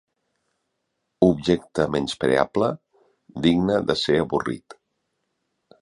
Objecte 1.27 1.85
menyspreable, 1.97 2.71
digne 3.47 3.79
de 3.91 4.01
ser 4.07 4.21
avorrit. 4.27 4.81